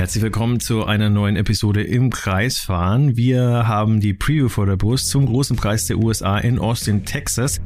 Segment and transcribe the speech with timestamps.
[0.00, 3.18] Herzlich willkommen zu einer neuen Episode im Kreisfahren.
[3.18, 7.60] Wir haben die Preview vor der Brust zum großen Preis der USA in Austin, Texas.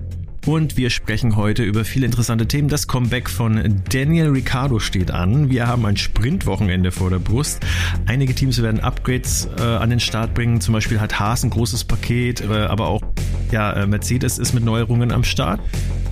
[0.44, 2.68] Und wir sprechen heute über viele interessante Themen.
[2.68, 5.48] Das Comeback von Daniel Ricciardo steht an.
[5.48, 7.64] Wir haben ein Sprintwochenende vor der Brust.
[8.06, 10.60] Einige Teams werden Upgrades äh, an den Start bringen.
[10.60, 13.02] Zum Beispiel hat Haas ein großes Paket, äh, aber auch
[13.52, 15.60] ja, äh, Mercedes ist mit Neuerungen am Start.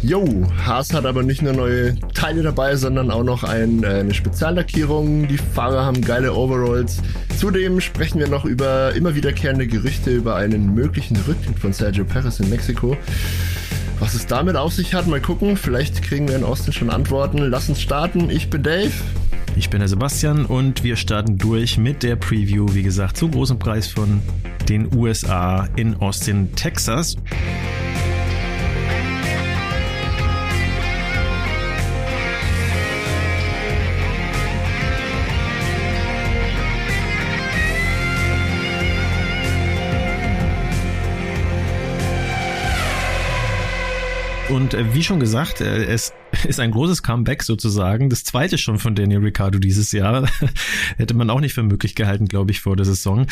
[0.04, 0.24] Jo,
[0.66, 5.28] Haas hat aber nicht nur neue Teile dabei, sondern auch noch ein, äh, eine Speziallackierung.
[5.28, 7.00] Die Fahrer haben geile Overalls.
[7.38, 12.40] Zudem sprechen wir noch über immer wiederkehrende Gerüchte über einen möglichen Rücktritt von Sergio Perez
[12.40, 12.96] in Mexiko.
[14.00, 15.56] Was es damit auf sich hat, mal gucken.
[15.56, 17.38] Vielleicht kriegen wir in Austin schon Antworten.
[17.38, 18.28] Lass uns starten.
[18.28, 18.90] Ich bin Dave.
[19.54, 23.60] Ich bin der Sebastian und wir starten durch mit der Preview, wie gesagt, zum großen
[23.60, 24.20] Preis von
[24.68, 27.16] den USA in Austin, Texas.
[44.52, 46.12] Und äh, wie schon gesagt, äh, es
[46.46, 48.10] ist ein großes Comeback sozusagen.
[48.10, 50.28] Das zweite schon von Daniel Ricciardo dieses Jahr.
[50.98, 53.26] Hätte man auch nicht für möglich gehalten, glaube ich, vor der Saison.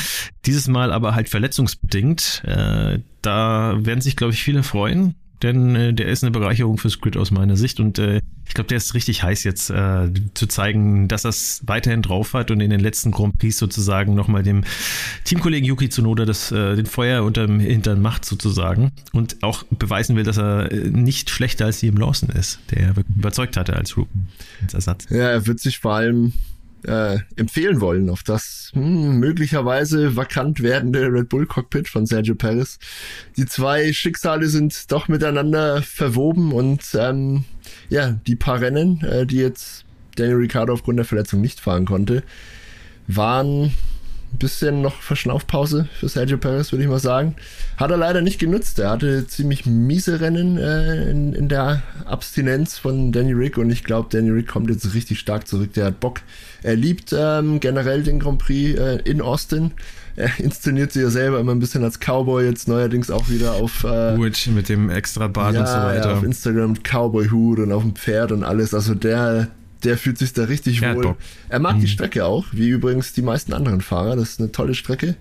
[0.47, 2.43] Dieses Mal aber halt verletzungsbedingt.
[2.47, 7.01] Äh, da werden sich, glaube ich, viele freuen denn äh, der ist eine Bereicherung fürs
[7.01, 10.47] Grid aus meiner Sicht und äh, ich glaube, der ist richtig heiß jetzt äh, zu
[10.47, 14.43] zeigen, dass er es weiterhin drauf hat und in den letzten Grand Prix sozusagen nochmal
[14.43, 14.65] dem
[15.25, 20.25] Teamkollegen Yuki Tsunoda das, äh, den Feuer unterm Hintern macht sozusagen und auch beweisen will,
[20.25, 24.09] dass er äh, nicht schlechter als Liam Lawson ist, der überzeugt hatte als Rook
[24.63, 25.07] als Ersatz.
[25.11, 26.33] Ja, er wird sich vor allem
[26.85, 32.79] äh, empfehlen wollen auf das hm, möglicherweise vakant werdende Red Bull Cockpit von Sergio Perez.
[33.37, 37.45] Die zwei Schicksale sind doch miteinander verwoben und ähm,
[37.89, 39.85] ja, die paar Rennen, äh, die jetzt
[40.17, 42.23] Daniel Ricciardo aufgrund der Verletzung nicht fahren konnte,
[43.07, 43.73] waren
[44.33, 47.35] ein bisschen noch Verschnaufpause für Sergio Perez, würde ich mal sagen.
[47.77, 48.79] Hat er leider nicht genutzt.
[48.79, 53.85] Er hatte ziemlich miese Rennen äh, in, in der Abstinenz von Danny Rick und ich
[53.85, 55.73] glaube, Danny Rick kommt jetzt richtig stark zurück.
[55.75, 56.21] Der hat Bock.
[56.63, 59.73] Er liebt ähm, generell den Grand Prix äh, in Austin.
[60.17, 63.85] Er inszeniert sich ja selber immer ein bisschen als Cowboy, jetzt neuerdings auch wieder auf
[63.85, 66.11] äh, Hut mit dem extra Bart ja, und so weiter.
[66.11, 68.75] Ja, auf Instagram Cowboy-Hut und auf dem Pferd und alles.
[68.75, 69.49] Also der,
[69.85, 71.17] der fühlt sich da richtig ja, wohl.
[71.49, 71.81] Er mag mhm.
[71.81, 74.17] die Strecke auch, wie übrigens die meisten anderen Fahrer.
[74.17, 75.17] Das ist eine tolle Strecke.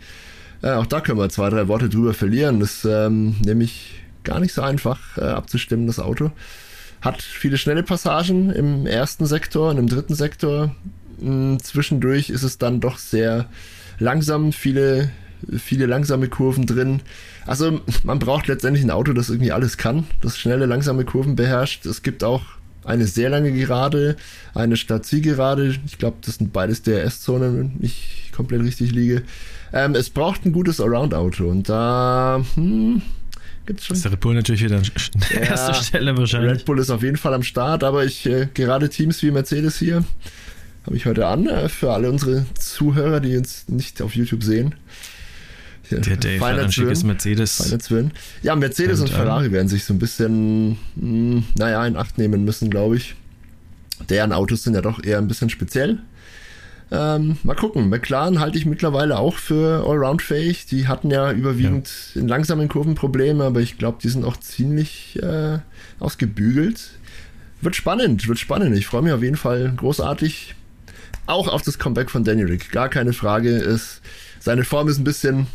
[0.62, 2.60] Äh, auch da können wir zwei, drei Worte drüber verlieren.
[2.60, 6.32] Das ist ähm, nämlich gar nicht so einfach äh, abzustimmen, das Auto.
[7.02, 10.76] Hat viele schnelle Passagen im ersten Sektor und im dritten Sektor.
[11.20, 13.48] Hm, zwischendurch ist es dann doch sehr
[14.00, 15.12] langsam, viele,
[15.58, 17.02] viele langsame Kurven drin.
[17.46, 21.86] Also man braucht letztendlich ein Auto, das irgendwie alles kann, das schnelle, langsame Kurven beherrscht.
[21.86, 22.44] Es gibt auch
[22.84, 24.16] eine sehr lange Gerade,
[24.54, 25.76] eine Stadtzielgerade.
[25.86, 29.24] Ich glaube, das sind beides DRS-Zonen, wenn ich komplett richtig liege.
[29.74, 33.02] Ähm, es braucht ein gutes Allround-Auto und da hm,
[33.66, 33.98] gibt es schon.
[33.98, 34.84] ist Red Bull natürlich wieder an
[35.34, 36.52] ja, erster Stelle wahrscheinlich.
[36.52, 39.78] Red Bull ist auf jeden Fall am Start, aber ich äh, gerade Teams wie Mercedes
[39.78, 40.04] hier
[40.86, 44.74] habe ich heute an äh, für alle unsere Zuhörer, die uns nicht auf YouTube sehen.
[45.92, 47.76] Der Dave hat ein schickes Mercedes.
[48.44, 51.96] Ja, Mercedes und, und Ferrari ähm, werden sich so ein bisschen, mh, hm, naja, in
[51.96, 53.16] Acht nehmen müssen, glaube ich.
[54.10, 56.00] Deren Autos sind ja doch eher ein bisschen speziell.
[56.92, 57.90] Ähm, mal gucken.
[57.90, 60.66] McLaren halte ich mittlerweile auch für allround-fähig.
[60.66, 62.22] Die hatten ja überwiegend ja.
[62.22, 65.60] in langsamen Kurven Probleme, aber ich glaube, die sind auch ziemlich äh,
[66.00, 66.92] ausgebügelt.
[67.62, 68.76] Wird spannend, wird spannend.
[68.78, 70.56] Ich freue mich auf jeden Fall großartig.
[71.26, 72.72] Auch auf das Comeback von Danny Rick.
[72.72, 73.50] Gar keine Frage.
[73.50, 74.02] Ist,
[74.40, 75.46] seine Form ist ein bisschen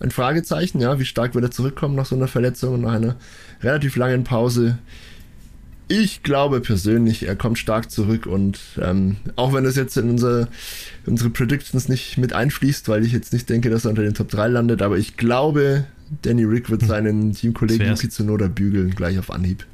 [0.00, 3.16] ein Fragezeichen, ja, wie stark wird er zurückkommen nach so einer Verletzung und nach einer
[3.62, 4.78] relativ langen Pause.
[5.86, 10.48] Ich glaube persönlich, er kommt stark zurück und ähm, auch wenn das jetzt in unser,
[11.04, 14.30] unsere Predictions nicht mit einfließt, weil ich jetzt nicht denke, dass er unter den Top
[14.30, 15.84] 3 landet, aber ich glaube,
[16.22, 16.88] Danny Rick wird hm.
[16.88, 19.66] seinen Teamkollegen Yuki Tsunoda bügeln, gleich auf Anhieb.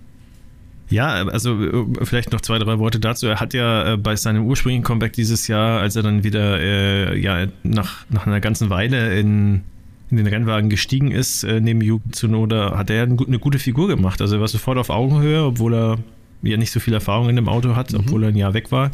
[0.88, 3.28] Ja, also äh, vielleicht noch zwei, drei Worte dazu.
[3.28, 7.18] Er hat ja äh, bei seinem ursprünglichen Comeback dieses Jahr, als er dann wieder äh,
[7.18, 9.62] ja, nach, nach einer ganzen Weile in
[10.10, 14.20] in den Rennwagen gestiegen ist, äh, neben Yuki Tsunoda, hat er eine gute Figur gemacht.
[14.20, 15.98] Also er war sofort auf Augenhöhe, obwohl er
[16.42, 18.00] ja nicht so viel Erfahrung in dem Auto hat, mhm.
[18.00, 18.90] obwohl er ein Jahr weg war.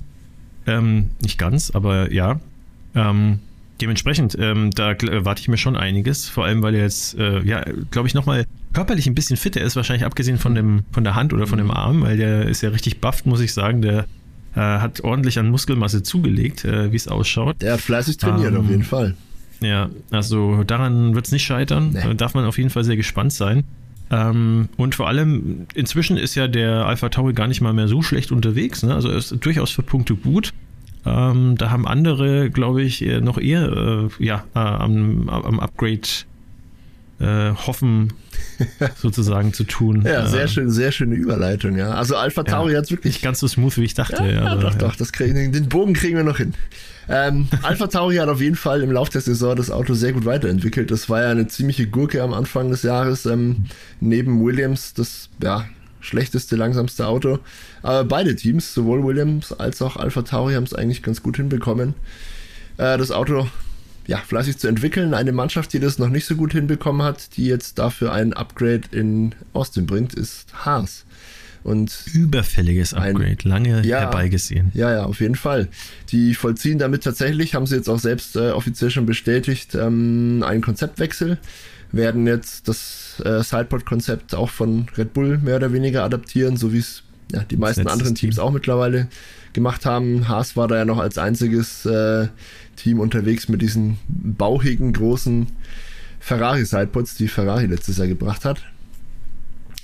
[0.66, 2.40] Ähm, nicht ganz, aber ja.
[2.94, 3.38] Ähm,
[3.80, 7.64] dementsprechend, ähm, da erwarte ich mir schon einiges, vor allem weil er jetzt, äh, ja,
[7.90, 11.32] glaube ich, nochmal körperlich ein bisschen fitter ist, wahrscheinlich abgesehen von, dem, von der Hand
[11.32, 13.80] oder von dem Arm, weil der ist ja richtig bufft, muss ich sagen.
[13.80, 14.06] Der
[14.54, 17.62] äh, hat ordentlich an Muskelmasse zugelegt, äh, wie es ausschaut.
[17.62, 19.14] Der hat fleißig trainiert, auf jeden Fall.
[19.60, 21.90] Ja, also daran wird es nicht scheitern.
[21.92, 22.02] Nee.
[22.02, 23.64] Da darf man auf jeden Fall sehr gespannt sein.
[24.10, 28.02] Ähm, und vor allem, inzwischen ist ja der Alpha Tauri gar nicht mal mehr so
[28.02, 28.82] schlecht unterwegs.
[28.82, 28.94] Ne?
[28.94, 30.52] Also er ist durchaus für Punkte gut.
[31.04, 36.08] Ähm, da haben andere, glaube ich, noch eher äh, ja, äh, am, am Upgrade
[37.20, 38.12] äh, hoffen,
[38.96, 40.02] sozusagen zu tun.
[40.04, 41.90] Ja, sehr schön, sehr schöne Überleitung, ja.
[41.92, 43.14] Also Alpha Tauri ja, hat wirklich.
[43.14, 44.22] Nicht ganz so smooth, wie ich dachte.
[44.24, 46.54] Ja, ja doch, doch, das kriegen, den Bogen kriegen wir noch hin.
[47.08, 50.24] Ähm, Alpha Tauri hat auf jeden Fall im Laufe der Saison das Auto sehr gut
[50.24, 50.90] weiterentwickelt.
[50.90, 53.26] Das war ja eine ziemliche Gurke am Anfang des Jahres.
[53.26, 53.66] Ähm,
[54.00, 55.66] neben Williams das ja,
[56.00, 57.38] schlechteste, langsamste Auto.
[57.82, 61.94] Aber beide Teams, sowohl Williams als auch Alpha Tauri, haben es eigentlich ganz gut hinbekommen.
[62.76, 63.46] Äh, das Auto
[64.06, 65.14] ja, fleißig zu entwickeln.
[65.14, 68.82] Eine Mannschaft, die das noch nicht so gut hinbekommen hat, die jetzt dafür ein Upgrade
[68.92, 71.04] in Austin bringt, ist Haas.
[71.66, 74.70] Und Überfälliges Upgrade, ein, lange ja, herbeigesehen.
[74.72, 75.66] Ja, ja, auf jeden Fall.
[76.10, 80.62] Die vollziehen damit tatsächlich, haben sie jetzt auch selbst äh, offiziell schon bestätigt, ähm, einen
[80.62, 81.38] Konzeptwechsel.
[81.90, 86.78] Werden jetzt das äh, Sidepod-Konzept auch von Red Bull mehr oder weniger adaptieren, so wie
[86.78, 87.02] es
[87.32, 88.44] ja, die meisten anderen Teams Team.
[88.44, 89.08] auch mittlerweile
[89.52, 90.28] gemacht haben.
[90.28, 92.28] Haas war da ja noch als einziges äh,
[92.76, 95.48] Team unterwegs mit diesen bauchigen, großen
[96.20, 98.62] Ferrari-Sidepods, die Ferrari letztes Jahr gebracht hat.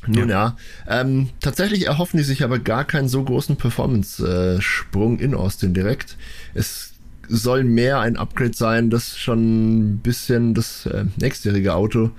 [0.07, 0.57] Nun ja,
[0.89, 6.17] ja ähm, tatsächlich erhoffen die sich aber gar keinen so großen Performance-Sprung in Austin direkt.
[6.55, 6.95] Es
[7.29, 12.11] soll mehr ein Upgrade sein, das schon ein bisschen das äh, nächstjährige Auto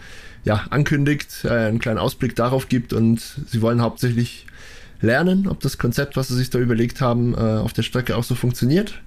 [0.45, 4.45] ja, ankündigt, äh, einen kleinen Ausblick darauf gibt und sie wollen hauptsächlich
[5.01, 8.23] lernen, ob das Konzept, was sie sich da überlegt haben, äh, auf der Strecke auch
[8.23, 9.01] so funktioniert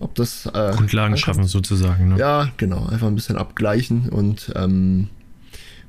[0.00, 0.46] ob das.
[0.46, 2.08] Äh, Grundlagen schaffen sozusagen.
[2.08, 2.18] Ne?
[2.18, 2.86] Ja, genau.
[2.86, 5.08] Einfach ein bisschen abgleichen und ähm,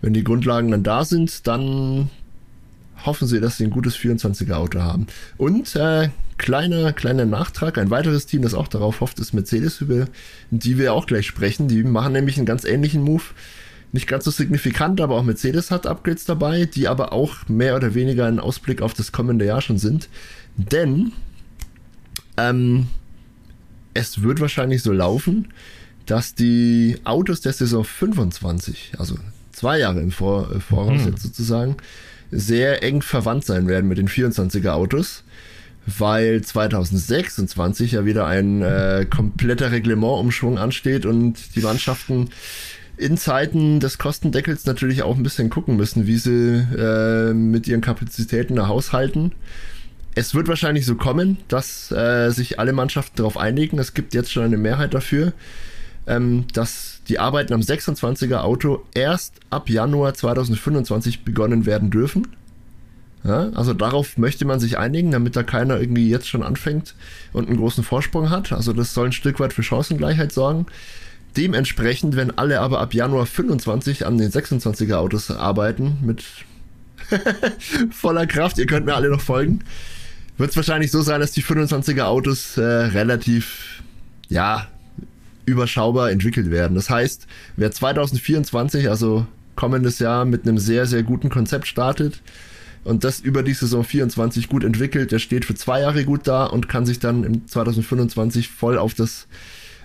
[0.02, 2.10] wenn die Grundlagen dann da sind, dann
[3.06, 5.08] hoffen sie, dass sie ein gutes 24er Auto haben.
[5.38, 10.08] Und äh, kleiner, kleiner Nachtrag, ein weiteres Team, das auch darauf hofft, ist Mercedes, über
[10.50, 11.68] die wir auch gleich sprechen.
[11.68, 13.24] Die machen nämlich einen ganz ähnlichen Move.
[13.92, 17.94] Nicht ganz so signifikant, aber auch Mercedes hat Upgrades dabei, die aber auch mehr oder
[17.94, 20.08] weniger ein Ausblick auf das kommende Jahr schon sind.
[20.56, 21.12] Denn
[22.38, 22.88] ähm,
[23.94, 25.50] es wird wahrscheinlich so laufen,
[26.06, 29.16] dass die Autos der Saison 25, also
[29.52, 31.10] zwei Jahre im Vor äh, Voraus mhm.
[31.10, 31.78] jetzt sozusagen,
[32.32, 35.24] sehr eng verwandt sein werden mit den 24er Autos,
[35.86, 42.30] weil 2026 ja wieder ein äh, kompletter Reglementumschwung ansteht und die Mannschaften
[42.98, 47.82] in Zeiten des Kostendeckels natürlich auch ein bisschen gucken müssen, wie sie äh, mit ihren
[47.82, 49.32] Kapazitäten da haushalten
[50.16, 53.80] es wird wahrscheinlich so kommen, dass äh, sich alle Mannschaften darauf einigen.
[53.80, 55.34] Es gibt jetzt schon eine Mehrheit dafür,
[56.08, 62.30] ähm, dass die Arbeiten am 26er Auto erst ab Januar 2025 begonnen werden dürfen.
[63.26, 66.96] Ja, also darauf möchte man sich einigen, damit da keiner irgendwie jetzt schon anfängt
[67.34, 68.54] und einen großen Vorsprung hat.
[68.54, 70.68] Also das soll ein Stück weit für Chancengleichheit sorgen.
[71.36, 76.24] Dementsprechend, wenn alle aber ab Januar 25 an den 26er Autos arbeiten mit
[77.92, 79.60] voller Kraft, ihr könnt mir alle noch folgen,
[80.38, 83.84] wird es wahrscheinlich so sein, dass die 25er Autos äh, relativ,
[84.30, 84.68] ja,
[85.46, 86.76] überschaubar entwickelt werden.
[86.76, 92.22] Das heißt, wer 2024, also kommendes Jahr, mit einem sehr, sehr guten Konzept startet
[92.84, 96.46] und das über die Saison 24 gut entwickelt, der steht für zwei Jahre gut da
[96.46, 99.28] und kann sich dann im 2025 voll auf das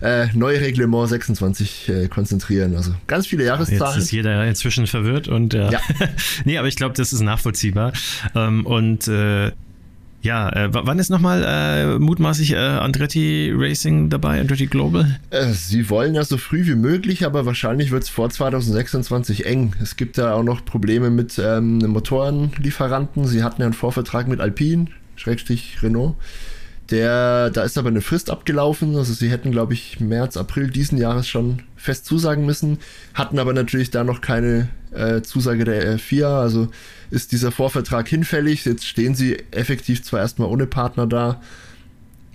[0.00, 2.76] äh, neue Reglement 26 äh, konzentrieren.
[2.76, 3.94] Also ganz viele Jahreszahlen.
[3.94, 5.80] Jetzt ist jeder inzwischen verwirrt und äh, ja.
[6.44, 7.92] nee, aber ich glaube, das ist nachvollziehbar.
[8.34, 9.52] Ähm, und äh,
[10.26, 15.18] ja, äh, wann ist nochmal äh, mutmaßlich äh, Andretti Racing dabei, Andretti Global?
[15.30, 19.74] Äh, sie wollen ja so früh wie möglich, aber wahrscheinlich wird es vor 2026 eng.
[19.80, 23.26] Es gibt da auch noch Probleme mit ähm, Motorenlieferanten.
[23.26, 26.16] Sie hatten ja einen Vorvertrag mit Alpine, Schrägstrich Renault.
[26.90, 30.98] Der, da ist aber eine Frist abgelaufen, also sie hätten, glaube ich, März, April diesen
[30.98, 32.78] Jahres schon fest zusagen müssen,
[33.12, 36.68] hatten aber natürlich da noch keine äh, Zusage der FIA, also
[37.10, 38.64] ist dieser Vorvertrag hinfällig.
[38.64, 41.40] Jetzt stehen sie effektiv zwar erstmal ohne Partner da.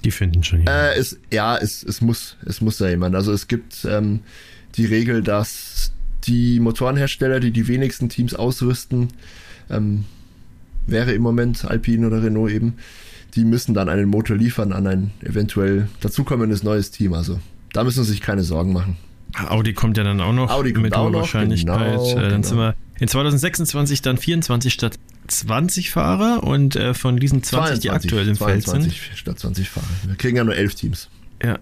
[0.03, 0.79] Die finden schon jemanden.
[0.79, 3.15] Äh, es, ja, es, es, muss, es muss ja jemand.
[3.15, 4.22] Also es gibt ähm,
[4.75, 5.93] die Regel, dass
[6.25, 9.10] die Motorenhersteller, die die wenigsten Teams ausrüsten,
[9.70, 10.05] ähm,
[10.88, 12.74] wäre im Moment Alpine oder Renault eben,
[13.35, 17.13] die müssen dann einen Motor liefern an ein eventuell dazukommendes neues Team.
[17.13, 17.39] Also
[17.73, 18.97] da müssen sie sich keine Sorgen machen.
[19.47, 21.97] Audi kommt ja dann auch noch Audi kommt mit hoher Wahrscheinlichkeit.
[21.97, 22.47] Genau, äh, dann genau.
[22.47, 27.81] sind wir in 2026 dann 24 statt 20 Fahrer und äh, von diesen 20, 22,
[27.81, 28.93] die aktuell im Feld sind.
[29.15, 29.88] statt 20 Fahrer.
[30.05, 31.09] Wir kriegen ja nur 11 Teams.
[31.41, 31.59] Ja.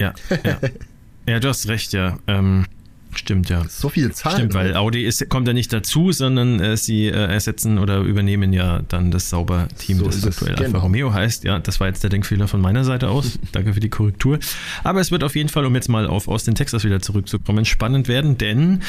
[0.00, 0.58] Ja, ja.
[1.28, 2.18] ja, du hast recht, ja.
[2.26, 2.66] Ähm,
[3.14, 3.62] Stimmt, ja.
[3.68, 4.36] So viel Zahlen.
[4.36, 8.52] Stimmt, weil Audi ist, kommt ja nicht dazu, sondern äh, sie äh, ersetzen oder übernehmen
[8.52, 10.66] ja dann das Sauber-Team, so das aktuell genau.
[10.66, 11.44] Alfa Romeo heißt.
[11.44, 13.38] Ja, das war jetzt der Denkfehler von meiner Seite aus.
[13.52, 14.38] Danke für die Korrektur.
[14.82, 18.08] Aber es wird auf jeden Fall, um jetzt mal auf Austin, Texas wieder zurückzukommen, spannend
[18.08, 18.80] werden, denn,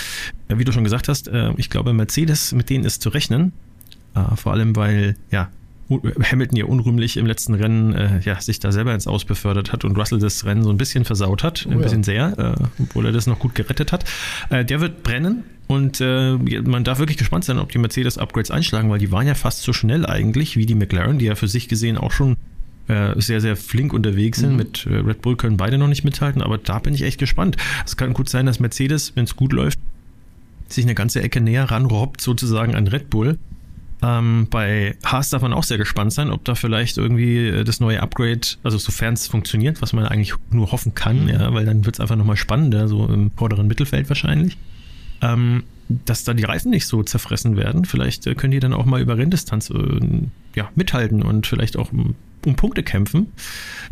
[0.47, 3.51] äh, wie du schon gesagt hast, äh, ich glaube, Mercedes, mit denen ist zu rechnen.
[4.15, 5.49] Äh, vor allem, weil, ja,
[5.89, 9.85] Hamilton ja unrühmlich im letzten Rennen äh, ja, sich da selber ins Aus befördert hat
[9.85, 12.33] und Russell das Rennen so ein bisschen versaut hat, ein oh, bisschen ja.
[12.33, 14.05] sehr, äh, obwohl er das noch gut gerettet hat.
[14.49, 18.89] Äh, der wird brennen und äh, man darf wirklich gespannt sein, ob die Mercedes-Upgrades einschlagen,
[18.89, 21.67] weil die waren ja fast so schnell eigentlich wie die McLaren, die ja für sich
[21.67, 22.37] gesehen auch schon
[22.87, 24.51] äh, sehr, sehr flink unterwegs sind.
[24.51, 24.57] Mhm.
[24.57, 27.57] Mit äh, Red Bull können beide noch nicht mithalten, aber da bin ich echt gespannt.
[27.85, 29.79] Es kann gut sein, dass Mercedes, wenn es gut läuft,
[30.67, 33.37] sich eine ganze Ecke näher ranrobbt, sozusagen an Red Bull.
[34.03, 37.79] Ähm, bei Haas darf man auch sehr gespannt sein, ob da vielleicht irgendwie äh, das
[37.79, 41.29] neue Upgrade, also sofern es funktioniert, was man eigentlich nur hoffen kann, mhm.
[41.29, 44.57] ja, weil dann wird es einfach nochmal spannender, so im vorderen Mittelfeld wahrscheinlich.
[45.21, 45.63] Ähm,
[46.05, 47.85] dass da die Reifen nicht so zerfressen werden.
[47.85, 49.99] Vielleicht äh, können die dann auch mal über Renndistanz äh,
[50.55, 53.27] ja, mithalten und vielleicht auch um, um Punkte kämpfen.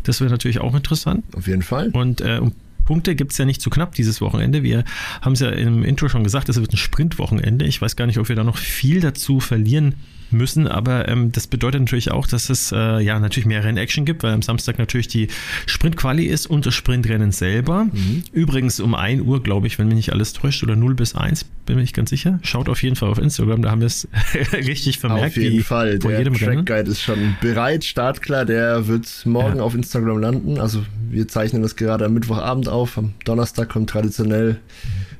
[0.02, 1.24] Das wäre natürlich auch interessant.
[1.34, 1.88] Auf jeden Fall.
[1.88, 2.52] Und äh, um
[2.84, 4.62] Punkte gibt es ja nicht zu knapp dieses Wochenende.
[4.62, 4.84] Wir
[5.20, 7.64] haben es ja im Intro schon gesagt, es wird ein Sprintwochenende.
[7.64, 9.94] Ich weiß gar nicht, ob wir da noch viel dazu verlieren
[10.32, 10.66] müssen.
[10.66, 14.32] Aber ähm, das bedeutet natürlich auch, dass es äh, ja natürlich mehr Rennaction gibt, weil
[14.32, 15.28] am Samstag natürlich die
[15.66, 17.84] Sprintquali ist und das Sprintrennen selber.
[17.84, 18.24] Mhm.
[18.32, 21.44] Übrigens um 1 Uhr, glaube ich, wenn mich nicht alles täuscht, oder 0 bis 1,
[21.66, 22.40] bin ich ganz sicher.
[22.42, 24.08] Schaut auf jeden Fall auf Instagram, da haben wir es
[24.52, 25.36] richtig vermerkt.
[25.36, 28.44] Auf jeden Fall, der Track Guide ist schon bereit, startklar.
[28.44, 29.62] Der wird morgen ja.
[29.62, 30.58] auf Instagram landen.
[30.58, 32.98] Also wir zeichnen das gerade am Mittwochabend auf.
[32.98, 34.58] Am Donnerstag kommt traditionell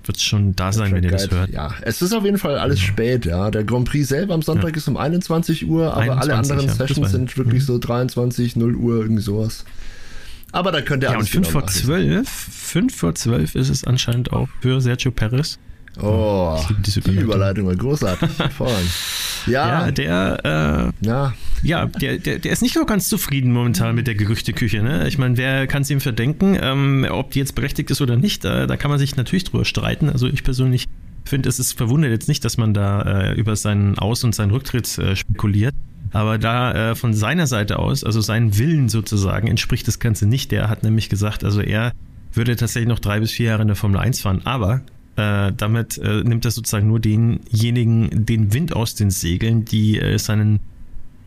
[0.06, 1.50] wird es schon da sein, wenn ihr das hört.
[1.50, 2.88] Ja, es ist auf jeden Fall alles ja.
[2.88, 3.50] spät, ja.
[3.50, 4.76] Der Grand Prix selber am Sonntag ja.
[4.76, 7.66] ist um 21 Uhr, aber 21, alle anderen ja, Sessions sind wirklich mhm.
[7.66, 9.64] so 23, 0 Uhr, irgendwie sowas.
[10.50, 13.70] Aber da könnt ihr ja, alles und 5 genau vor 12, 5 vor 12 ist
[13.70, 15.58] es anscheinend auch für Sergio Perez.
[16.00, 18.30] Oh, die Überleitung war großartig.
[19.46, 21.34] ja, ja, der, äh, ja.
[21.62, 24.82] ja der, der, der ist nicht so ganz zufrieden momentan mit der Gerüchteküche.
[24.82, 25.06] Ne?
[25.06, 26.56] Ich meine, wer kann es ihm verdenken?
[26.60, 29.66] Ähm, ob die jetzt berechtigt ist oder nicht, äh, da kann man sich natürlich drüber
[29.66, 30.08] streiten.
[30.08, 30.88] Also ich persönlich
[31.24, 34.50] finde, es ist verwundert jetzt nicht, dass man da äh, über seinen Aus- und seinen
[34.50, 35.74] Rücktritt äh, spekuliert.
[36.12, 40.52] Aber da äh, von seiner Seite aus, also seinen Willen sozusagen, entspricht das Ganze nicht.
[40.52, 41.92] Der hat nämlich gesagt, also er
[42.32, 44.42] würde tatsächlich noch drei bis vier Jahre in der Formel 1 fahren.
[44.44, 44.82] Aber
[45.16, 50.18] äh, damit äh, nimmt er sozusagen nur denjenigen den Wind aus den Segeln, die äh,
[50.18, 50.60] seinen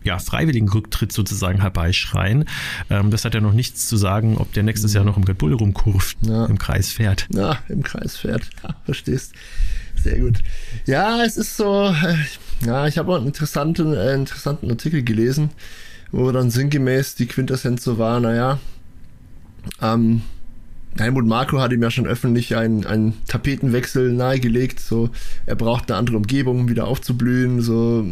[0.06, 2.46] ja, freiwilligen Rücktritt sozusagen herbeischreien.
[2.90, 5.40] Ähm, das hat ja noch nichts zu sagen, ob der nächstes Jahr noch im Red
[5.40, 6.46] Bull rumkurft, ja.
[6.46, 7.28] im Kreis fährt.
[7.34, 8.50] Ja, im Kreis fährt.
[8.64, 9.34] Ja, verstehst.
[10.02, 10.44] Sehr gut.
[10.86, 12.16] Ja, es ist so, äh,
[12.66, 15.50] ja, ich habe auch einen interessanten, äh, interessanten Artikel gelesen,
[16.12, 18.60] wo dann sinngemäß die Quintessenz so war, naja,
[19.82, 20.22] ähm,
[20.98, 24.80] Helmut Marko hat ihm ja schon öffentlich einen, einen Tapetenwechsel nahegelegt.
[24.80, 25.10] So,
[25.46, 27.62] er braucht eine andere Umgebung, um wieder aufzublühen.
[27.62, 28.06] So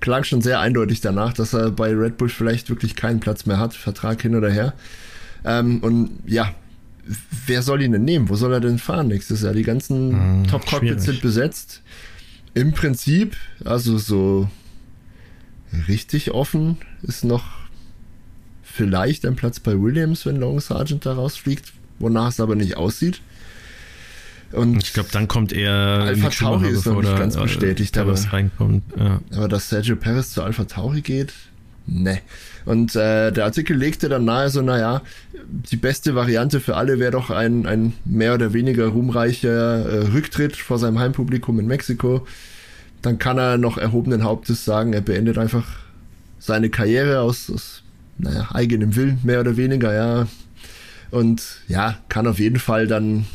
[0.00, 3.58] klang schon sehr eindeutig danach, dass er bei Red Bull vielleicht wirklich keinen Platz mehr
[3.58, 4.74] hat, Vertrag hin oder her.
[5.44, 6.52] Ähm, und ja,
[7.46, 8.28] wer soll ihn denn nehmen?
[8.28, 9.54] Wo soll er denn fahren nächstes Jahr?
[9.54, 11.82] Die ganzen hm, Top-Cockpits sind besetzt.
[12.54, 14.50] Im Prinzip, also so
[15.86, 17.44] richtig offen ist noch
[18.62, 23.20] vielleicht ein Platz bei Williams, wenn Long Sargent da rausfliegt wonach es aber nicht aussieht.
[24.52, 28.82] Und ich glaube, dann kommt eher Alpha Tauri ist noch nicht ganz bestätigt, aber, reinkommt.
[28.98, 29.20] Ja.
[29.34, 31.32] aber dass Sergio Perez zu Alpha Tauri geht,
[31.86, 32.20] ne.
[32.64, 35.02] Und äh, der Artikel legte dann nahe, so, naja,
[35.70, 40.54] die beste Variante für alle wäre doch ein, ein mehr oder weniger ruhmreicher äh, Rücktritt
[40.54, 42.26] vor seinem Heimpublikum in Mexiko.
[43.00, 45.64] Dann kann er noch erhobenen Hauptes sagen, er beendet einfach
[46.38, 47.82] seine Karriere aus, aus
[48.18, 50.26] naja, eigenem Willen, mehr oder weniger, ja.
[51.12, 53.26] Und ja, kann auf jeden Fall dann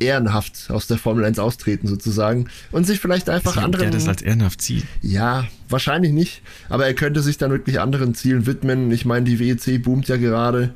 [0.00, 3.90] ehrenhaft aus der Formel 1 austreten sozusagen und sich vielleicht einfach Sie, anderen.
[3.90, 4.84] Der das als ehrenhaft zieht.
[5.02, 6.42] Ja, wahrscheinlich nicht.
[6.70, 8.90] Aber er könnte sich dann wirklich anderen Zielen widmen.
[8.90, 10.74] Ich meine, die WEC boomt ja gerade.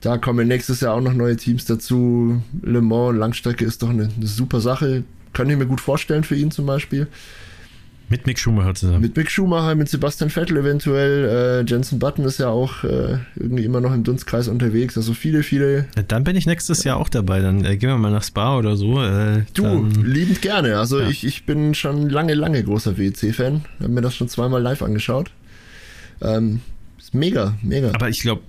[0.00, 2.42] Da kommen nächstes Jahr auch noch neue Teams dazu.
[2.62, 5.04] Le Mans, Langstrecke ist doch eine, eine super Sache.
[5.34, 7.08] Könnte ich mir gut vorstellen für ihn zum Beispiel.
[8.08, 9.00] Mit Mick Schumacher zusammen.
[9.00, 11.64] Mit Mick Schumacher, mit Sebastian Vettel eventuell.
[11.64, 14.96] Äh, Jensen Button ist ja auch äh, irgendwie immer noch im Dunstkreis unterwegs.
[14.96, 15.86] Also viele, viele.
[16.08, 17.40] Dann bin ich nächstes Jahr auch dabei.
[17.40, 19.02] Dann äh, gehen wir mal nach Spa oder so.
[19.02, 20.78] Äh, du, liebend gerne.
[20.78, 21.08] Also ja.
[21.08, 23.64] ich, ich bin schon lange, lange großer WEC-Fan.
[23.80, 25.30] Habe mir das schon zweimal live angeschaut.
[26.20, 26.60] Ähm,
[27.14, 27.92] mega, mega.
[27.94, 28.42] Aber ich glaube,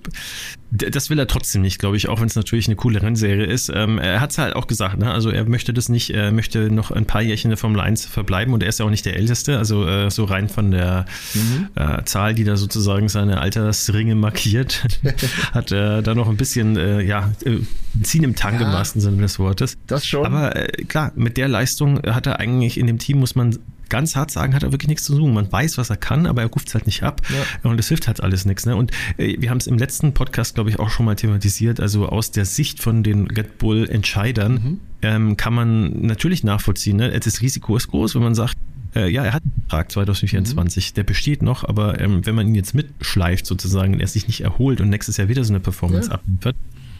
[0.70, 3.70] das will er trotzdem nicht, glaube ich, auch wenn es natürlich eine coole Rennserie ist.
[3.72, 5.10] Ähm, er hat es halt auch gesagt, ne?
[5.10, 8.06] also er möchte das nicht, er möchte noch ein paar Jährchen in der Formel 1
[8.06, 11.06] verbleiben und er ist ja auch nicht der Älteste, also äh, so rein von der
[11.34, 11.68] mhm.
[11.76, 14.86] äh, Zahl, die da sozusagen seine Altersringe markiert,
[15.52, 17.58] hat er da noch ein bisschen, äh, ja, äh,
[18.02, 19.78] Ziehen im Tank ja, im wahrsten Sinne des Wortes.
[19.86, 20.26] Das schon.
[20.26, 24.16] Aber äh, klar, mit der Leistung hat er eigentlich in dem Team, muss man ganz
[24.16, 25.32] hart sagen, hat er wirklich nichts zu suchen.
[25.32, 27.22] Man weiß, was er kann, aber er ruft es halt nicht ab.
[27.28, 27.70] Ja.
[27.70, 28.66] Und es hilft halt alles nichts.
[28.66, 28.76] Ne?
[28.76, 31.80] Und äh, wir haben es im letzten Podcast, glaube ich, auch schon mal thematisiert.
[31.80, 34.80] Also aus der Sicht von den Red Bull-Entscheidern mhm.
[35.02, 36.96] ähm, kann man natürlich nachvollziehen.
[36.96, 37.18] Ne?
[37.18, 38.56] Das Risiko ist groß, wenn man sagt,
[38.94, 40.94] äh, ja, er hat einen Vertrag 2024, mhm.
[40.94, 44.40] der besteht noch, aber ähm, wenn man ihn jetzt mitschleift sozusagen und er sich nicht
[44.40, 46.14] erholt und nächstes Jahr wieder so eine Performance ja.
[46.14, 46.56] abliefert,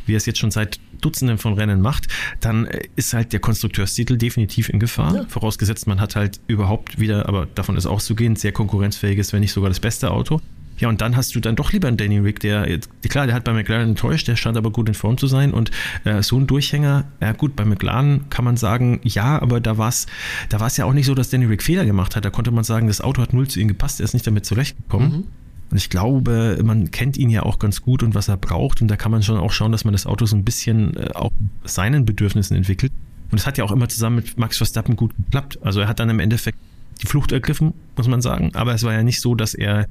[0.07, 2.09] wie er es jetzt schon seit Dutzenden von Rennen macht,
[2.41, 5.15] dann äh, ist halt der Konstrukteurstitel definitiv in Gefahr.
[5.15, 5.25] Ja.
[5.29, 9.71] Vorausgesetzt, man hat halt überhaupt wieder, aber davon ist auszugehen, sehr konkurrenzfähiges, wenn nicht sogar
[9.71, 10.41] das beste Auto.
[10.79, 12.67] Ja, und dann hast du dann doch lieber einen Danny Rick, der,
[13.09, 15.71] klar, der hat bei McLaren enttäuscht, der scheint aber gut in Form zu sein und
[16.05, 19.89] äh, so ein Durchhänger, ja gut, bei McLaren kann man sagen, ja, aber da war
[19.89, 20.07] es
[20.51, 22.25] da war's ja auch nicht so, dass Danny Rick Fehler gemacht hat.
[22.25, 24.45] Da konnte man sagen, das Auto hat null zu ihm gepasst, er ist nicht damit
[24.45, 25.09] zurechtgekommen.
[25.09, 25.25] Mhm.
[25.71, 28.83] Und ich glaube, man kennt ihn ja auch ganz gut und was er braucht.
[28.83, 31.11] Und da kann man schon auch schauen, dass man das Auto so ein bisschen äh,
[31.15, 31.33] auch
[31.65, 32.93] seinen Bedürfnissen entwickelt.
[33.31, 35.59] Und es hat ja auch immer zusammen mit Max Verstappen gut geklappt.
[35.63, 36.59] Also er hat dann im Endeffekt
[37.03, 38.53] die Flucht ergriffen, muss man sagen.
[38.55, 39.87] Aber es war ja nicht so, dass er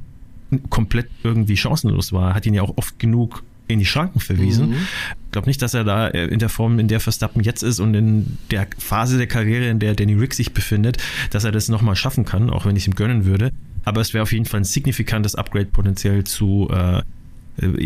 [0.69, 2.29] komplett irgendwie chancenlos war.
[2.29, 4.69] Er hat ihn ja auch oft genug in die Schranken verwiesen.
[4.69, 4.87] Mhm.
[5.25, 7.79] Ich glaube nicht, dass er da äh, in der Form, in der Verstappen jetzt ist
[7.79, 10.97] und in der Phase der Karriere, in der Danny Rick sich befindet,
[11.31, 13.51] dass er das nochmal schaffen kann, auch wenn ich es ihm gönnen würde.
[13.85, 17.01] Aber es wäre auf jeden Fall ein signifikantes Upgrade potenziell zu äh,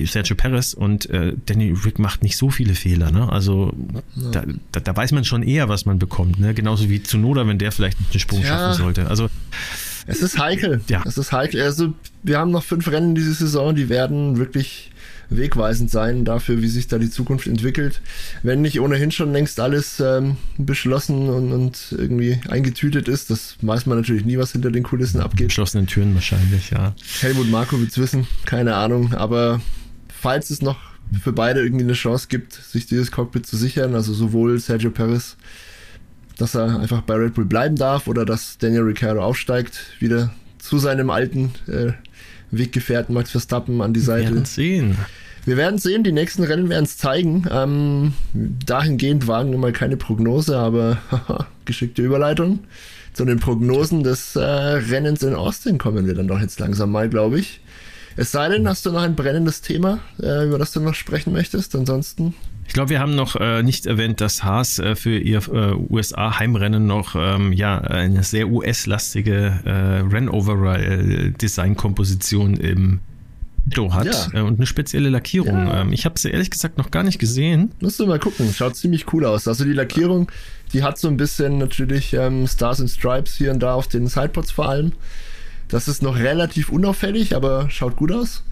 [0.05, 3.11] Sergio Perez und äh, Danny Rick macht nicht so viele Fehler.
[3.11, 3.31] Ne?
[3.31, 3.73] Also
[4.15, 4.31] ja.
[4.31, 6.39] da, da, da, weiß man schon eher, was man bekommt.
[6.39, 6.55] Ne?
[6.55, 8.47] Genauso wie Zunoda, wenn der vielleicht einen Sprung ja.
[8.47, 9.07] schaffen sollte.
[9.07, 9.29] Also
[10.07, 10.81] es ist heikel.
[10.87, 11.03] Ja.
[11.05, 11.61] Es ist heikel.
[11.61, 14.88] Also, wir haben noch fünf Rennen diese Saison, die werden wirklich
[15.29, 18.01] wegweisend sein dafür, wie sich da die Zukunft entwickelt.
[18.43, 23.85] Wenn nicht ohnehin schon längst alles ähm, beschlossen und, und, irgendwie eingetütet ist, das weiß
[23.85, 25.49] man natürlich nie, was hinter den Kulissen abgeht.
[25.49, 26.93] Geschlossenen Türen wahrscheinlich, ja.
[27.21, 29.61] Helmut Markowitz wissen, keine Ahnung, aber
[30.09, 30.77] falls es noch
[31.21, 35.37] für beide irgendwie eine Chance gibt, sich dieses Cockpit zu sichern, also sowohl Sergio Perez
[36.39, 40.79] dass er einfach bei Red Bull bleiben darf oder dass Daniel Ricciardo aufsteigt, wieder zu
[40.79, 41.91] seinem alten äh,
[42.51, 44.27] Weggefährten Max Verstappen an die Seite.
[44.27, 44.97] Wir werden sehen.
[45.45, 47.45] Wir werden sehen, die nächsten Rennen werden es zeigen.
[47.49, 50.97] Ähm, dahingehend wagen wir mal keine Prognose, aber
[51.65, 52.59] geschickte Überleitung.
[53.13, 57.09] Zu den Prognosen des äh, Rennens in Austin kommen wir dann doch jetzt langsam mal,
[57.09, 57.61] glaube ich.
[58.15, 61.33] Es sei denn, hast du noch ein brennendes Thema, äh, über das du noch sprechen
[61.33, 61.75] möchtest?
[61.75, 62.35] Ansonsten
[62.69, 66.85] ich glaube, wir haben noch äh, nicht erwähnt, dass Haas äh, für ihr äh, USA-Heimrennen
[66.85, 72.99] noch ähm, ja, eine sehr US-lastige äh, Renover-Design-Komposition im
[73.65, 74.27] Do hat ja.
[74.33, 75.65] Äh, und eine spezielle Lackierung.
[75.65, 75.81] Ja.
[75.81, 77.71] Ähm, ich habe sie ehrlich gesagt noch gar nicht gesehen.
[77.79, 79.47] Musst du mal gucken, schaut ziemlich cool aus.
[79.47, 80.31] Also die Lackierung,
[80.71, 84.05] die hat so ein bisschen natürlich ähm, Stars and Stripes hier und da auf den
[84.05, 84.91] Sidepods vor allem.
[85.69, 88.43] Das ist noch relativ unauffällig, aber schaut gut aus.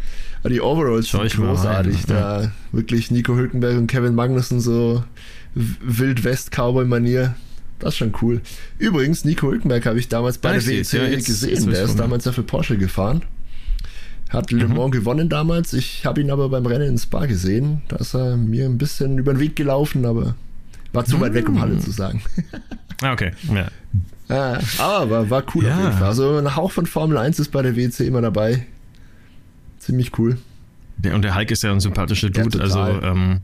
[0.50, 2.06] Die Overalls sind großartig.
[2.06, 2.52] Da ja.
[2.72, 5.04] wirklich Nico Hülkenberg und Kevin Magnussen so
[5.56, 7.36] Wild West Cowboy Manier.
[7.80, 8.42] Das ist schon cool.
[8.80, 11.70] Übrigens, Nico Hülkenberg habe ich damals bei ja, der WEC ja, gesehen.
[11.70, 13.22] Der ist damals ja für Porsche gefahren.
[14.30, 14.76] Hat Le mhm.
[14.76, 14.92] Mans mhm.
[14.92, 15.74] gewonnen damals.
[15.74, 17.82] Ich habe ihn aber beim Rennen in Spa gesehen.
[17.88, 20.36] Da ist er mir ein bisschen über den Weg gelaufen, aber
[20.92, 21.22] war zu mhm.
[21.22, 22.22] weit weg, um Halle zu sagen.
[23.02, 23.32] ah, okay.
[23.54, 23.68] Ja.
[24.30, 25.76] Ah, aber war, war cool ja.
[25.76, 26.08] auf jeden Fall.
[26.08, 28.66] Also ein Hauch von Formel 1 ist bei der WEC immer dabei
[29.88, 30.38] ziemlich cool.
[31.04, 33.40] Ja, und der Hulk ist ja ein sympathischer Dude, ja, also ähm,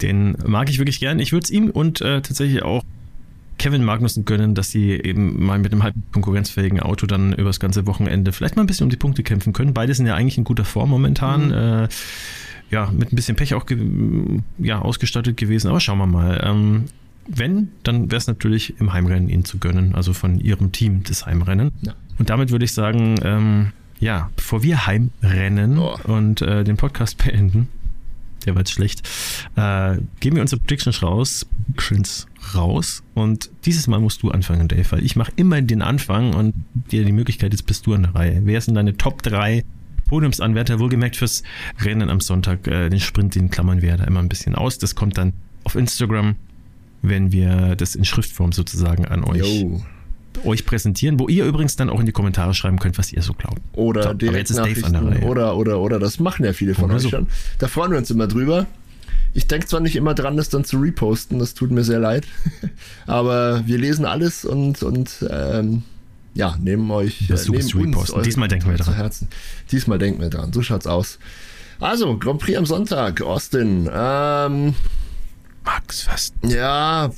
[0.00, 1.18] den mag ich wirklich gern.
[1.18, 2.84] Ich würde es ihm und äh, tatsächlich auch
[3.58, 7.58] Kevin Magnussen gönnen, dass sie eben mal mit einem halb konkurrenzfähigen Auto dann über das
[7.58, 9.74] ganze Wochenende vielleicht mal ein bisschen um die Punkte kämpfen können.
[9.74, 11.48] Beide sind ja eigentlich in guter Form momentan.
[11.48, 11.52] Mhm.
[11.52, 11.88] Äh,
[12.70, 13.64] ja, mit ein bisschen Pech auch
[14.58, 16.40] ja, ausgestattet gewesen, aber schauen wir mal.
[16.44, 16.84] Ähm,
[17.26, 21.26] wenn, dann wäre es natürlich im Heimrennen ihnen zu gönnen, also von ihrem Team das
[21.26, 21.72] Heimrennen.
[21.80, 21.94] Ja.
[22.18, 25.98] Und damit würde ich sagen, ähm, ja, bevor wir heimrennen oh.
[26.04, 27.68] und äh, den Podcast beenden,
[28.46, 29.06] der war jetzt schlecht,
[29.56, 33.02] äh, geben wir unsere Predictions raus, Predictions raus.
[33.14, 37.04] Und dieses Mal musst du anfangen, Dave, weil ich mache immer den Anfang und dir
[37.04, 38.40] die Möglichkeit, jetzt bist du an der Reihe.
[38.44, 39.64] Wer sind deine Top 3
[40.06, 40.78] Podiumsanwärter?
[40.78, 41.42] Wohlgemerkt fürs
[41.80, 42.66] Rennen am Sonntag.
[42.66, 44.78] Äh, den Sprint, den klammern wir da immer ein bisschen aus.
[44.78, 45.32] Das kommt dann
[45.64, 46.36] auf Instagram,
[47.02, 49.82] wenn wir das in Schriftform sozusagen an euch Yo
[50.44, 53.34] euch präsentieren, wo ihr übrigens dann auch in die Kommentare schreiben könnt, was ihr so
[53.34, 53.60] glaubt.
[53.72, 57.10] Oder so, direkt oder, oder, oder, das machen ja viele von oder euch so.
[57.10, 57.26] schon.
[57.58, 58.66] Da freuen wir uns immer drüber.
[59.34, 62.26] Ich denke zwar nicht immer dran, das dann zu reposten, das tut mir sehr leid,
[63.06, 65.82] aber wir lesen alles und, und ähm,
[66.34, 68.94] ja, nehmen euch das äh, nehmen uns Diesmal denken wir dran.
[68.94, 69.28] Herzen.
[69.70, 70.52] Diesmal denken wir dran.
[70.52, 71.18] So schaut's aus.
[71.80, 73.88] Also, Grand Prix am Sonntag, Austin.
[73.92, 74.74] Ähm,
[75.64, 76.34] Max fast.
[76.42, 77.10] Ja,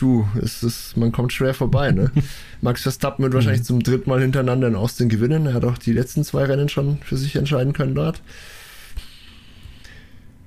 [0.00, 2.10] du, es ist, man kommt schwer vorbei, ne?
[2.60, 3.66] Max Verstappen wird wahrscheinlich mhm.
[3.66, 5.46] zum dritten Mal hintereinander in Austin gewinnen.
[5.46, 8.20] Er hat auch die letzten zwei Rennen schon für sich entscheiden können dort.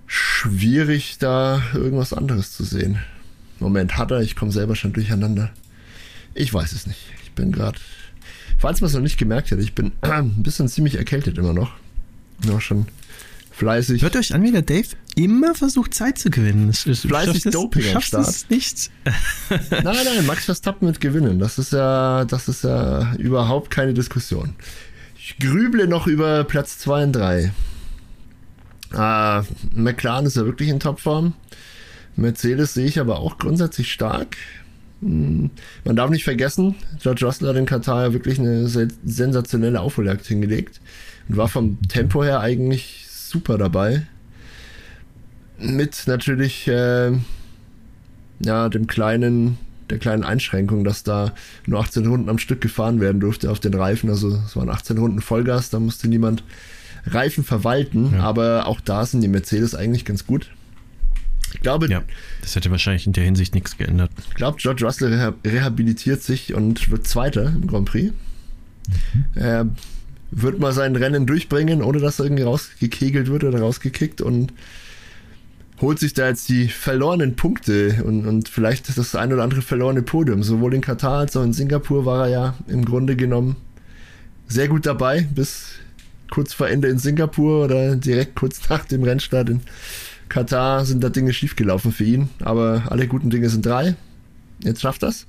[0.06, 3.00] Schwierig, da irgendwas anderes zu sehen.
[3.60, 4.22] Moment, hat er?
[4.22, 5.52] Ich komme selber schon durcheinander.
[6.34, 7.00] Ich weiß es nicht.
[7.24, 7.80] Ich bin gerade.
[8.58, 11.72] Falls man es noch nicht gemerkt hat, ich bin ein bisschen ziemlich erkältet immer noch.
[12.52, 12.88] Auch schon
[13.54, 14.02] Fleißig.
[14.02, 16.70] Hört euch an, wie der Dave immer versucht, Zeit zu gewinnen.
[16.70, 18.28] Es, es, Fleißig Doping am Start.
[18.28, 18.90] Es nicht.
[19.70, 21.38] nein, nein, Max Verstappen mit gewinnen.
[21.38, 24.56] Das ist ja, das ist ja überhaupt keine Diskussion.
[25.16, 27.54] Ich grüble noch über Platz 2 und 3.
[28.94, 29.42] Äh,
[29.76, 31.34] McLaren ist ja wirklich in Topform.
[32.16, 34.36] Mercedes sehe ich aber auch grundsätzlich stark.
[35.02, 35.52] Hm,
[35.84, 40.82] man darf nicht vergessen, George Russell hat in Katar ja wirklich eine sensationelle Aufholjagd hingelegt
[41.30, 43.03] und war vom Tempo her eigentlich
[43.34, 44.04] super dabei.
[45.58, 47.12] Mit natürlich äh,
[48.40, 49.58] ja, dem kleinen,
[49.90, 51.34] der kleinen Einschränkung, dass da
[51.66, 54.10] nur 18 Runden am Stück gefahren werden durfte auf den Reifen.
[54.10, 56.44] Also es waren 18 Runden Vollgas, da musste niemand
[57.06, 58.22] Reifen verwalten, ja.
[58.22, 60.50] aber auch da sind die Mercedes eigentlich ganz gut.
[61.54, 62.02] Ich glaube, ja,
[62.42, 64.12] das hätte wahrscheinlich in der Hinsicht nichts geändert.
[64.30, 68.14] Ich glaube, George Russell reha rehabilitiert sich und wird Zweiter im Grand Prix.
[69.14, 69.26] Mhm.
[69.36, 69.68] Er
[70.36, 74.54] wird mal sein Rennen durchbringen, ohne dass er irgendwie rausgekegelt wird oder rausgekickt und
[75.82, 80.02] holt sich da jetzt die verlorenen Punkte und, und vielleicht das ein oder andere verlorene
[80.02, 80.44] Podium.
[80.44, 83.58] Sowohl in Katar als auch in Singapur war er ja im Grunde genommen
[84.48, 85.66] sehr gut dabei, bis
[86.32, 89.62] kurz vor Ende in Singapur oder direkt kurz nach dem Rennstart in
[90.30, 92.30] Katar sind da Dinge schiefgelaufen für ihn.
[92.40, 93.96] Aber alle guten Dinge sind drei.
[94.64, 95.28] Jetzt schafft das.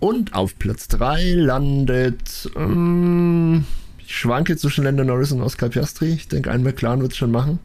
[0.00, 2.50] Und auf Platz 3 landet.
[2.56, 3.64] Ähm,
[4.12, 6.10] ich schwanke zwischen Lando Norris und Oscar Piastri.
[6.10, 7.60] Ich denke, ein McLaren wird es schon machen.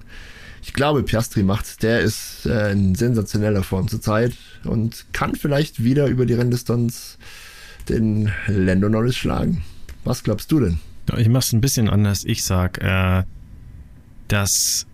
[0.64, 1.84] Ich glaube, Piastri macht.
[1.84, 4.32] Der ist äh, in sensationeller Form zurzeit
[4.64, 7.18] und kann vielleicht wieder über die Renndistanz
[7.90, 9.62] den Lando Norris schlagen.
[10.06, 10.80] Was glaubst du denn?
[11.18, 12.24] Ich mache es ein bisschen anders.
[12.24, 13.24] Ich sag, äh,
[14.30, 14.88] dass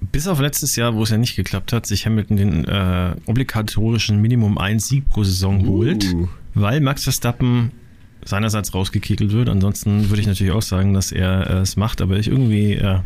[0.00, 4.22] bis auf letztes Jahr, wo es ja nicht geklappt hat, sich Hamilton den äh, obligatorischen
[4.22, 5.68] Minimum 1 Sieg pro Saison uh.
[5.68, 6.06] holt,
[6.54, 7.72] weil Max Verstappen
[8.24, 9.48] seinerseits rausgekickelt wird.
[9.48, 13.00] Ansonsten würde ich natürlich auch sagen, dass er äh, es macht, aber ich irgendwie, äh,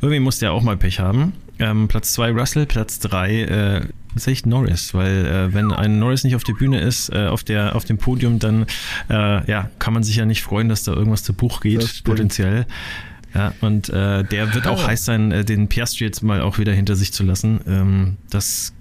[0.00, 1.32] irgendwie muss der auch mal Pech haben.
[1.58, 3.80] Ähm, Platz 2 Russell, Platz 3 äh,
[4.16, 7.76] tatsächlich Norris, weil äh, wenn ein Norris nicht auf der Bühne ist, äh, auf, der,
[7.76, 8.66] auf dem Podium, dann
[9.10, 12.66] äh, ja, kann man sich ja nicht freuen, dass da irgendwas zu Buch geht, potenziell.
[13.34, 16.72] Ja, und äh, der wird auch heiß sein, äh, den Piastri jetzt mal auch wieder
[16.72, 17.60] hinter sich zu lassen.
[17.66, 18.72] Ähm, das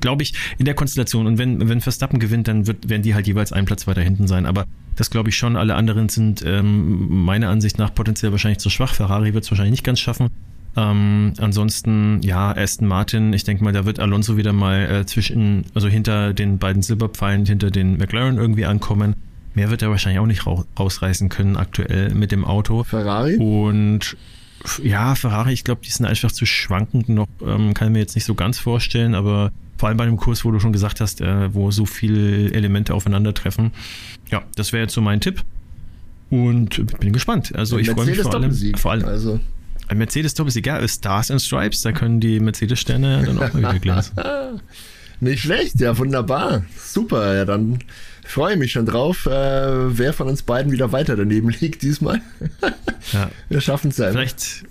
[0.00, 1.26] glaube ich in der Konstellation.
[1.26, 4.26] Und wenn, wenn Verstappen gewinnt, dann wird, werden die halt jeweils einen Platz weiter hinten
[4.26, 4.46] sein.
[4.46, 5.56] Aber das glaube ich schon.
[5.56, 8.94] Alle anderen sind ähm, meiner Ansicht nach potenziell wahrscheinlich zu schwach.
[8.94, 10.28] Ferrari wird es wahrscheinlich nicht ganz schaffen.
[10.76, 15.66] Ähm, ansonsten, ja, Aston Martin, ich denke mal, da wird Alonso wieder mal äh, zwischen,
[15.74, 19.14] also hinter den beiden Silberpfeilen, hinter den McLaren irgendwie ankommen.
[19.54, 22.84] Mehr wird er wahrscheinlich auch nicht rausreißen können aktuell mit dem Auto.
[22.84, 23.36] Ferrari?
[23.36, 24.16] Und
[24.82, 28.14] ja, Ferrari, ich glaube, die sind einfach zu schwankend noch, ähm, kann ich mir jetzt
[28.14, 31.20] nicht so ganz vorstellen, aber vor allem bei dem Kurs, wo du schon gesagt hast,
[31.20, 33.72] äh, wo so viele Elemente aufeinandertreffen.
[34.30, 35.42] Ja, das wäre jetzt so mein Tipp.
[36.30, 37.52] Und bin gespannt.
[37.56, 39.40] Also ich freue mich vor allem, vor allem, also.
[39.88, 43.58] Ein Mercedes Top ist egal, Stars and Stripes, da können die Mercedes-Sterne dann auch mal
[43.58, 44.14] wieder glänzen.
[45.20, 46.64] Nicht schlecht, ja, wunderbar.
[46.78, 47.80] Super, ja, dann
[48.24, 49.30] freue ich mich schon drauf, äh,
[49.98, 52.20] wer von uns beiden wieder weiter daneben liegt diesmal.
[53.12, 53.32] ja.
[53.48, 54.12] Wir schaffen es ja.
[54.12, 54.62] Vielleicht,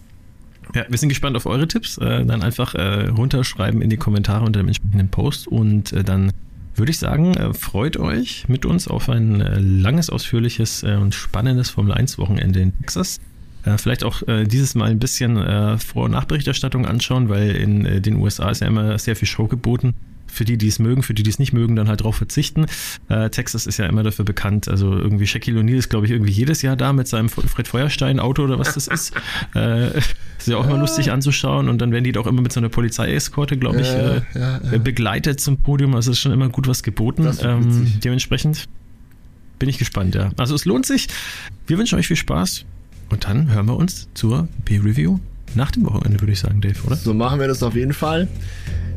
[0.75, 1.97] ja, wir sind gespannt auf eure Tipps.
[1.97, 6.31] Äh, dann einfach äh, runterschreiben in die Kommentare unter dem entsprechenden Post und äh, dann
[6.75, 11.69] würde ich sagen, äh, freut euch mit uns auf ein äh, langes, ausführliches und spannendes
[11.69, 13.19] Formel 1 Wochenende in Texas.
[13.65, 18.01] Äh, vielleicht auch äh, dieses Mal ein bisschen äh, Vor- und Nachberichterstattung anschauen, weil in
[18.01, 19.93] den USA ist ja immer sehr viel Show geboten.
[20.27, 22.65] Für die, die es mögen, für die, die es nicht mögen, dann halt drauf verzichten.
[23.31, 24.69] Texas ist ja immer dafür bekannt.
[24.69, 28.45] Also irgendwie Shaquille O'Neal ist, glaube ich, irgendwie jedes Jahr da mit seinem Fred Feuerstein-Auto
[28.45, 29.11] oder was das ist.
[29.53, 31.67] Ist ja auch immer lustig anzuschauen.
[31.67, 34.77] Und dann werden die doch immer mit so einer Polizeieskorte, glaube ich, ja, ja, ja.
[34.77, 35.95] begleitet zum Podium.
[35.95, 37.29] Also ist schon immer gut was geboten.
[37.41, 38.69] Ähm, dementsprechend
[39.59, 40.31] bin ich gespannt, ja.
[40.37, 41.09] Also es lohnt sich.
[41.67, 42.63] Wir wünschen euch viel Spaß.
[43.11, 45.19] Und dann hören wir uns zur Peer Review
[45.53, 46.95] nach dem Wochenende, würde ich sagen, Dave, oder?
[46.95, 48.27] So machen wir das auf jeden Fall.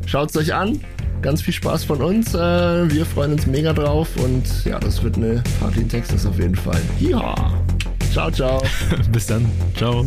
[0.05, 0.79] Schaut es euch an.
[1.21, 2.33] Ganz viel Spaß von uns.
[2.33, 6.39] Äh, wir freuen uns mega drauf und ja, das wird eine Party in Texas auf
[6.39, 6.81] jeden Fall.
[6.99, 7.35] Ja.
[8.11, 8.63] Ciao, ciao.
[9.11, 9.45] Bis dann.
[9.75, 10.05] Ciao.